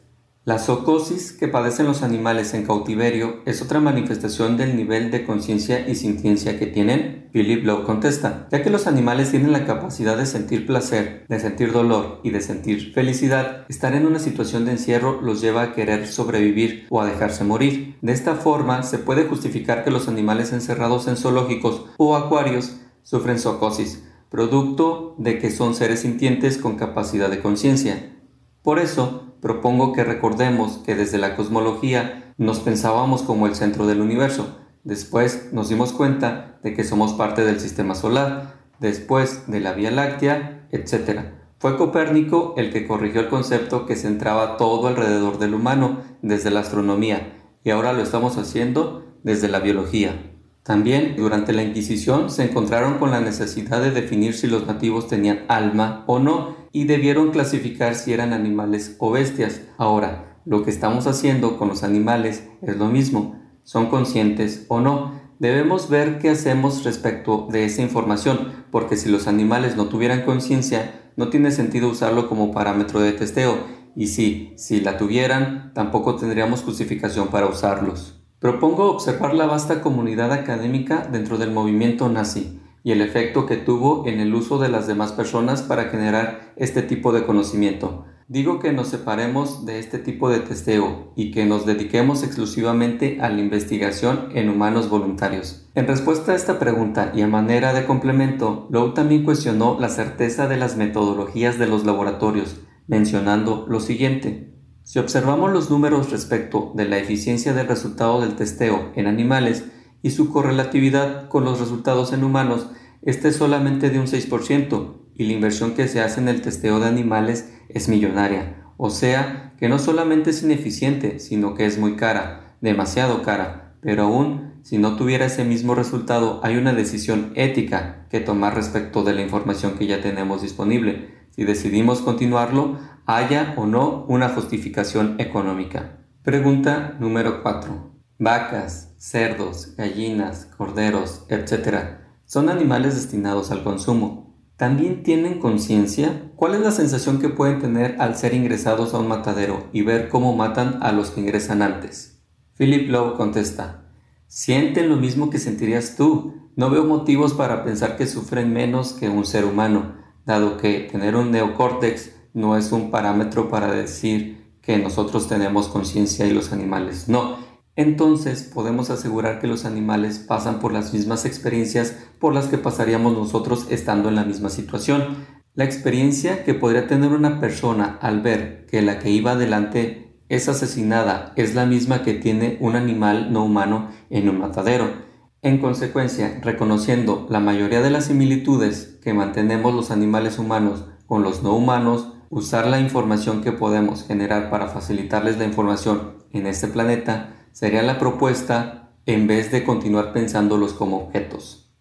La 0.45 0.59
zoocosis 0.59 1.33
que 1.33 1.47
padecen 1.47 1.87
los 1.87 2.03
animales 2.03 2.53
en 2.53 2.67
cautiverio 2.67 3.43
es 3.47 3.63
otra 3.63 3.79
manifestación 3.79 4.57
del 4.57 4.75
nivel 4.75 5.13
de 5.13 5.25
conciencia 5.25 5.89
y 5.89 5.95
sintiencia 5.95 6.59
que 6.59 6.67
tienen. 6.67 7.29
Philip 7.33 7.65
Lowe 7.65 7.85
contesta, 7.85 8.49
ya 8.51 8.61
que 8.61 8.71
los 8.71 8.89
animales 8.89 9.31
tienen 9.31 9.53
la 9.53 9.65
capacidad 9.65 10.17
de 10.17 10.27
sentir 10.27 10.67
placer, 10.67 11.27
de 11.29 11.39
sentir 11.39 11.71
dolor 11.71 12.19
y 12.25 12.31
de 12.31 12.41
sentir 12.41 12.93
felicidad, 12.93 13.67
estar 13.69 13.95
en 13.95 14.05
una 14.05 14.19
situación 14.19 14.65
de 14.65 14.73
encierro 14.73 15.23
los 15.23 15.41
lleva 15.41 15.63
a 15.63 15.75
querer 15.75 16.09
sobrevivir 16.09 16.89
o 16.91 17.01
a 17.01 17.07
dejarse 17.07 17.45
morir. 17.45 17.97
De 18.03 18.11
esta 18.11 18.35
forma 18.35 18.83
se 18.83 18.99
puede 18.99 19.29
justificar 19.29 19.85
que 19.85 19.93
los 19.93 20.09
animales 20.09 20.53
encerrados 20.53 21.07
en 21.07 21.17
zoológicos 21.17 21.85
o 21.99 22.17
acuarios 22.17 22.81
sufren 23.05 23.39
zoocosis, 23.39 24.03
producto 24.29 25.15
de 25.19 25.39
que 25.39 25.53
son 25.53 25.77
seres 25.77 26.01
sintientes 26.01 26.59
con 26.59 26.75
capacidad 26.75 27.31
de 27.31 27.41
conciencia. 27.41 28.17
Por 28.65 28.81
eso, 28.81 29.32
propongo 29.43 29.93
que 29.93 30.05
recordemos 30.05 30.79
que 30.79 30.95
desde 30.95 31.19
la 31.19 31.37
cosmología 31.37 32.33
nos 32.39 32.61
pensábamos 32.61 33.23
como 33.23 33.47
el 33.47 33.57
centro 33.57 33.87
del 33.87 34.01
universo. 34.01 34.61
Después 34.85 35.49
nos 35.53 35.69
dimos 35.69 35.93
cuenta 35.93 36.59
de 36.63 36.75
que 36.75 36.85
somos 36.85 37.13
parte 37.13 37.45
del 37.45 37.61
sistema 37.61 37.97
solar, 37.97 38.55
después 38.79 39.45
de 39.49 39.61
la 39.61 39.73
Vía 39.73 39.91
Láctea, 39.91 40.69
etc. 40.71 41.33
Fue 41.59 41.77
Copérnico 41.77 42.55
el 42.57 42.73
que 42.73 42.87
corrigió 42.87 43.21
el 43.21 43.29
concepto 43.29 43.85
que 43.85 43.97
centraba 43.97 44.57
todo 44.57 44.87
alrededor 44.87 45.39
del 45.39 45.55
humano 45.55 45.99
desde 46.23 46.51
la 46.51 46.61
astronomía 46.61 47.39
y 47.65 47.71
ahora 47.71 47.93
lo 47.93 48.03
estamos 48.03 48.39
haciendo 48.39 49.19
desde 49.25 49.49
la 49.49 49.59
biología. 49.59 50.32
También 50.63 51.17
durante 51.17 51.53
la 51.53 51.65
Inquisición 51.65 52.31
se 52.31 52.45
encontraron 52.45 52.99
con 52.99 53.11
la 53.11 53.21
necesidad 53.21 53.81
de 53.81 53.91
definir 53.91 54.35
si 54.35 54.47
los 54.47 54.67
nativos 54.67 55.09
tenían 55.09 55.45
alma 55.49 56.05
o 56.07 56.21
no 56.21 56.57
y 56.71 56.85
debieron 56.85 57.33
clasificar 57.33 57.97
si 57.97 58.13
eran 58.13 58.33
animales 58.33 58.97
o 59.01 59.11
bestias. 59.11 59.63
Ahora, 59.77 60.39
lo 60.45 60.65
que 60.65 60.71
estamos 60.71 61.09
haciendo 61.09 61.59
con 61.59 61.69
los 61.69 61.83
animales 61.83 62.49
es 62.63 62.77
lo 62.77 62.87
mismo, 62.87 63.41
son 63.65 63.87
conscientes 63.87 64.67
o 64.69 64.81
no. 64.81 65.21
Debemos 65.41 65.89
ver 65.89 66.21
qué 66.21 66.31
hacemos 66.31 66.85
respecto 66.85 67.49
de 67.51 67.65
esa 67.65 67.83
información, 67.83 68.53
porque 68.71 68.97
si 68.97 69.09
los 69.09 69.27
animales 69.27 69.77
no 69.77 69.87
tuvieran 69.87 70.23
conciencia, 70.23 71.11
no 71.17 71.29
tiene 71.29 71.51
sentido 71.51 71.89
usarlo 71.89 72.29
como 72.29 72.53
parámetro 72.53 73.01
de 73.01 73.13
testeo, 73.13 73.59
y 73.97 74.07
si, 74.07 74.53
si 74.57 74.81
la 74.81 74.97
tuvieran, 74.97 75.73
tampoco 75.75 76.15
tendríamos 76.15 76.63
justificación 76.63 77.29
para 77.29 77.47
usarlos. 77.47 78.22
Propongo 78.43 78.91
observar 78.91 79.35
la 79.35 79.47
vasta 79.47 79.81
comunidad 79.83 80.33
académica 80.33 81.09
dentro 81.13 81.39
del 81.39 81.53
movimiento 81.53 82.09
nazi 82.09 82.59
y 82.83 82.91
el 82.91 83.01
efecto 83.01 83.47
que 83.47 83.57
tuvo 83.57 84.05
en 84.09 84.19
el 84.19 84.35
uso 84.35 84.59
de 84.59 84.69
las 84.69 84.89
demás 84.89 85.13
personas 85.13 85.63
para 85.63 85.85
generar 85.85 86.53
este 86.57 86.83
tipo 86.83 87.13
de 87.13 87.25
conocimiento. 87.25 88.05
Digo 88.27 88.59
que 88.59 88.73
nos 88.73 88.89
separemos 88.89 89.65
de 89.65 89.79
este 89.79 90.01
tipo 90.01 90.29
de 90.29 90.41
testeo 90.41 91.13
y 91.15 91.31
que 91.31 91.47
nos 91.47 91.67
dediquemos 91.67 92.25
exclusivamente 92.25 93.21
a 93.21 93.29
la 93.29 93.39
investigación 93.39 94.31
en 94.35 94.49
humanos 94.49 94.91
voluntarios. 94.91 95.69
En 95.77 95.87
respuesta 95.87 96.33
a 96.33 96.35
esta 96.35 96.59
pregunta 96.59 97.13
y 97.15 97.21
a 97.21 97.29
manera 97.29 97.73
de 97.73 97.85
complemento, 97.85 98.67
Lowe 98.71 98.93
también 98.93 99.23
cuestionó 99.25 99.79
la 99.79 99.89
certeza 99.89 100.49
de 100.49 100.57
las 100.57 100.77
metodologías 100.77 101.61
de 101.61 101.69
los 101.69 101.85
laboratorios, 101.85 102.57
mencionando 102.89 103.67
lo 103.69 103.79
siguiente. 103.79 104.52
Si 104.85 104.99
observamos 104.99 105.53
los 105.53 105.71
números 105.71 106.11
respecto 106.11 106.73
de 106.75 106.87
la 106.87 106.99
eficiencia 106.99 107.53
del 107.53 107.69
resultado 107.69 108.21
del 108.21 108.35
testeo 108.35 108.91
en 108.97 109.07
animales 109.07 109.65
y 110.03 110.11
su 110.11 110.31
correlatividad 110.31 111.29
con 111.29 111.45
los 111.45 111.61
resultados 111.61 112.13
en 112.13 112.25
humanos, 112.25 112.69
este 113.03 113.29
es 113.29 113.37
solamente 113.37 113.91
de 113.91 114.01
un 114.01 114.07
6%, 114.07 115.03
y 115.15 115.25
la 115.25 115.33
inversión 115.33 115.75
que 115.75 115.89
se 115.89 116.01
hace 116.01 116.21
en 116.21 116.29
el 116.29 116.43
testeo 116.43 116.81
de 116.81 116.87
animales 116.87 117.53
es 117.69 117.89
millonaria. 117.89 118.65
O 118.77 118.91
sea, 118.91 119.55
que 119.59 119.69
no 119.69 119.79
solamente 119.79 120.31
es 120.31 120.43
ineficiente, 120.43 121.21
sino 121.21 121.55
que 121.55 121.67
es 121.67 121.79
muy 121.79 121.97
cara, 121.97 122.57
demasiado 122.61 123.23
cara. 123.23 123.77
Pero 123.81 124.05
aún, 124.05 124.55
si 124.63 124.79
no 124.79 124.97
tuviera 124.97 125.27
ese 125.27 125.45
mismo 125.45 125.75
resultado, 125.75 126.41
hay 126.43 126.57
una 126.57 126.73
decisión 126.73 127.33
ética 127.35 128.07
que 128.11 128.21
tomar 128.21 128.55
respecto 128.55 129.05
de 129.05 129.15
la 129.15 129.23
información 129.23 129.75
que 129.79 129.87
ya 129.87 130.01
tenemos 130.01 130.43
disponible. 130.43 131.22
Si 131.35 131.45
decidimos 131.45 132.03
continuarlo, 132.03 132.79
haya 133.07 133.55
o 133.57 133.67
no 133.67 134.05
una 134.07 134.29
justificación 134.29 135.17
económica. 135.19 135.99
Pregunta 136.23 136.95
número 137.01 137.43
4. 137.43 137.91
Vacas, 138.19 138.95
cerdos, 138.99 139.75
gallinas, 139.77 140.45
corderos, 140.57 141.25
etc. 141.31 142.01
son 142.27 142.51
animales 142.51 142.95
destinados 142.95 143.51
al 143.51 143.65
consumo. 143.65 144.37
¿También 144.57 145.03
tienen 145.03 145.41
conciencia? 145.41 146.31
¿Cuál 146.37 146.55
es 146.55 146.61
la 146.61 146.71
sensación 146.71 147.19
que 147.19 147.31
pueden 147.31 147.61
tener 147.61 147.97
al 147.99 148.15
ser 148.15 148.35
ingresados 148.35 148.93
a 148.93 148.99
un 148.99 149.09
matadero 149.09 149.69
y 149.73 149.81
ver 149.83 150.11
cómo 150.11 150.37
matan 150.37 150.81
a 150.83 150.93
los 150.93 151.11
que 151.11 151.23
ingresan 151.23 151.63
antes? 151.63 152.23
Philip 152.59 152.91
Lowe 152.91 153.17
contesta, 153.17 153.87
sienten 154.27 154.91
lo 154.91 154.97
mismo 154.97 155.31
que 155.31 155.39
sentirías 155.39 155.97
tú. 155.97 156.51
No 156.57 156.69
veo 156.69 156.85
motivos 156.85 157.33
para 157.33 157.65
pensar 157.65 157.97
que 157.97 158.07
sufren 158.07 158.53
menos 158.53 158.93
que 158.93 159.09
un 159.09 159.25
ser 159.25 159.47
humano, 159.47 160.02
dado 160.25 160.57
que 160.57 160.81
tener 160.81 161.17
un 161.17 161.31
neocórtex 161.31 162.13
no 162.35 162.57
es 162.57 162.73
un 162.73 162.91
parámetro 162.91 163.49
para 163.49 163.73
decir 163.73 164.57
que 164.63 164.79
nosotros 164.79 165.29
tenemos 165.29 165.69
conciencia 165.69 166.27
y 166.27 166.33
los 166.33 166.53
animales 166.53 167.09
no 167.09 167.53
entonces 167.75 168.43
podemos 168.43 168.91
asegurar 168.91 169.41
que 169.41 169.47
los 169.47 169.65
animales 169.65 170.19
pasan 170.19 170.61
por 170.61 170.73
las 170.73 170.93
mismas 170.93 171.25
experiencias 171.25 171.97
por 172.19 172.35
las 172.35 172.47
que 172.47 172.59
pasaríamos 172.59 173.15
nosotros 173.15 173.67
estando 173.71 174.11
en 174.11 174.17
la 174.17 174.25
misma 174.25 174.51
situación. 174.51 175.17
La 175.55 175.65
experiencia 175.65 176.45
que 176.45 176.55
podría 176.55 176.87
tener 176.87 177.13
una 177.13 177.41
persona 177.41 177.99
al 178.03 178.21
ver 178.21 178.67
que 178.67 178.83
la 178.83 178.99
que 178.99 179.11
iba 179.11 179.33
adelante 179.33 180.19
es 180.29 180.49
asesinada 180.49 181.33
es 181.37 181.55
la 181.55 181.65
misma 181.65 182.03
que 182.03 182.15
tiene 182.15 182.59
un 182.61 182.77
animal 182.77 183.33
no 183.33 183.45
humano 183.45 183.89
en 184.11 184.29
un 184.29 184.39
matadero. 184.39 185.12
En 185.45 185.59
consecuencia, 185.59 186.39
reconociendo 186.41 187.27
la 187.29 187.41
mayoría 187.41 187.83
de 187.83 187.91
las 187.91 188.05
similitudes 188.05 188.97
que 189.03 189.13
mantenemos 189.13 189.75
los 189.75 189.91
animales 189.91 190.39
humanos 190.39 190.85
con 191.07 191.25
los 191.25 191.43
no 191.43 191.57
humanos, 191.57 192.13
usar 192.31 192.69
la 192.69 192.79
información 192.79 193.43
que 193.43 193.51
podemos 193.51 194.07
generar 194.07 194.51
para 194.51 194.69
facilitarles 194.69 195.39
la 195.39 195.45
información 195.45 196.13
en 196.31 196.47
este 196.47 196.69
planeta, 196.69 197.35
sería 197.51 197.83
la 197.83 197.99
propuesta 197.99 198.93
en 199.05 199.27
vez 199.27 199.51
de 199.51 199.65
continuar 199.65 200.13
pensándolos 200.13 200.75
como 200.75 200.99
objetos. 200.99 201.75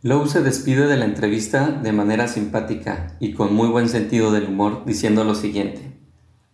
Lowe 0.00 0.26
se 0.26 0.42
despide 0.42 0.86
de 0.86 0.96
la 0.96 1.04
entrevista 1.04 1.68
de 1.68 1.92
manera 1.92 2.28
simpática 2.28 3.18
y 3.20 3.34
con 3.34 3.54
muy 3.54 3.68
buen 3.68 3.90
sentido 3.90 4.32
del 4.32 4.44
humor 4.44 4.84
diciendo 4.86 5.22
lo 5.22 5.34
siguiente. 5.34 6.00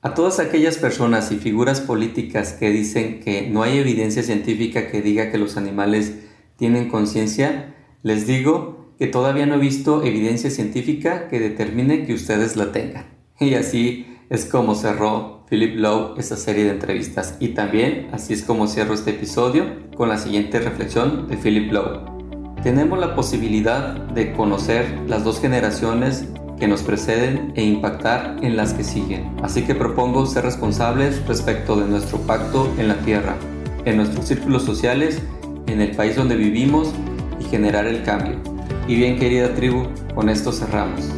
A 0.01 0.15
todas 0.15 0.41
aquellas 0.41 0.77
personas 0.77 1.31
y 1.31 1.37
figuras 1.37 1.81
políticas 1.81 2.55
que 2.55 2.71
dicen 2.71 3.21
que 3.21 3.49
no 3.49 3.63
hay 3.63 3.79
evidencia 3.79 4.25
científica 4.25 4.91
que 4.91 5.03
diga 5.03 5.31
que 5.31 5.39
los 5.39 5.57
animales 5.57 6.32
tienen 6.63 6.89
conciencia, 6.89 7.75
les 8.05 8.25
digo 8.25 8.95
que 8.97 9.09
todavía 9.09 9.47
no 9.47 9.57
he 9.57 9.59
visto 9.59 10.05
evidencia 10.05 10.49
científica 10.49 11.27
que 11.27 11.41
determine 11.41 12.07
que 12.07 12.15
ustedes 12.15 12.55
la 12.55 12.71
tengan. 12.71 13.07
Y 13.41 13.55
así 13.55 14.07
es 14.31 14.45
como 14.45 14.77
cerró 14.77 15.45
Philip 15.51 15.75
Lowe 15.75 16.15
esta 16.19 16.37
serie 16.37 16.63
de 16.63 16.71
entrevistas. 16.71 17.37
Y 17.41 17.49
también 17.49 18.11
así 18.13 18.33
es 18.33 18.45
como 18.45 18.69
cierro 18.69 18.95
este 18.95 19.11
episodio 19.11 19.65
con 19.97 20.09
la 20.09 20.19
siguiente 20.19 20.61
reflexión 20.61 21.27
de 21.27 21.37
Philip 21.37 21.73
Lowe. 21.73 22.05
Tenemos 22.63 22.97
la 23.01 23.17
posibilidad 23.17 23.95
de 23.95 24.33
conocer 24.33 24.87
las 25.09 25.25
dos 25.25 25.41
generaciones 25.41 26.29
que 26.61 26.69
nos 26.69 26.85
preceden 26.85 27.53
e 27.57 27.65
impactar 27.65 28.37
en 28.41 28.57
las 28.57 28.73
que 28.73 28.85
siguen. 28.85 29.35
Así 29.43 29.63
que 29.63 29.75
propongo 29.75 30.27
ser 30.27 30.45
responsables 30.45 31.27
respecto 31.27 31.75
de 31.75 31.89
nuestro 31.89 32.19
pacto 32.19 32.73
en 32.79 32.87
la 32.87 32.99
tierra, 32.99 33.35
en 33.85 33.97
nuestros 33.97 34.29
círculos 34.29 34.63
sociales, 34.63 35.21
en 35.73 35.81
el 35.81 35.97
país 35.97 36.17
donde 36.17 36.37
vivimos 36.37 36.93
y 37.41 37.45
generar 37.45 37.87
el 37.87 38.03
cambio. 38.03 38.37
Y 38.87 38.97
bien 38.97 39.19
querida 39.19 39.55
tribu, 39.55 39.89
con 40.15 40.29
esto 40.29 40.53
cerramos. 40.53 41.09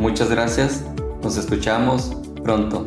Muchas 0.00 0.30
gracias, 0.30 0.84
nos 1.22 1.36
escuchamos 1.38 2.16
pronto. 2.42 2.86